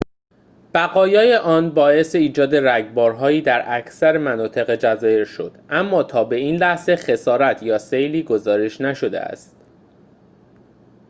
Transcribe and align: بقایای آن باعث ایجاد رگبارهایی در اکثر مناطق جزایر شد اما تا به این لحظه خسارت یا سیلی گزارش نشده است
بقایای 0.73 1.35
آن 1.35 1.69
باعث 1.73 2.15
ایجاد 2.15 2.55
رگبارهایی 2.55 3.41
در 3.41 3.63
اکثر 3.77 4.17
مناطق 4.17 4.75
جزایر 4.75 5.25
شد 5.25 5.57
اما 5.69 6.03
تا 6.03 6.23
به 6.23 6.35
این 6.35 6.55
لحظه 6.55 6.95
خسارت 6.95 7.63
یا 7.63 7.77
سیلی 7.77 8.23
گزارش 8.23 8.81
نشده 8.81 9.19
است 9.19 9.55